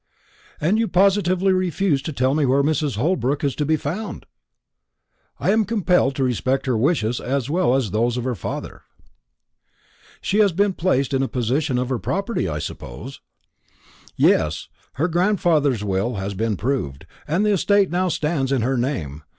"And 0.59 0.79
you 0.79 0.87
positively 0.87 1.53
refuse 1.53 2.01
to 2.01 2.11
tell 2.11 2.33
me 2.33 2.43
where 2.43 2.63
Mrs. 2.63 2.97
Holbrook 2.97 3.43
is 3.43 3.53
to 3.57 3.67
be 3.67 3.75
found?" 3.77 4.25
"I 5.39 5.51
am 5.51 5.63
compelled 5.63 6.15
to 6.15 6.23
respect 6.23 6.65
her 6.65 6.75
wishes 6.75 7.19
as 7.21 7.51
well 7.51 7.75
as 7.75 7.91
those 7.91 8.17
of 8.17 8.23
her 8.23 8.33
father." 8.33 8.81
"She 10.19 10.39
has 10.39 10.53
been 10.53 10.73
placed 10.73 11.13
in 11.13 11.27
possession 11.27 11.77
of 11.77 11.89
her 11.89 11.99
property, 11.99 12.49
I 12.49 12.57
suppose?" 12.57 13.21
"Yes; 14.15 14.69
her 14.93 15.07
grandfather's 15.07 15.83
will 15.83 16.15
has 16.15 16.33
been 16.33 16.57
proved, 16.57 17.05
and 17.27 17.45
the 17.45 17.51
estate 17.51 17.91
now 17.91 18.07
stands 18.07 18.51
in 18.51 18.63
her 18.63 18.79
name. 18.79 19.21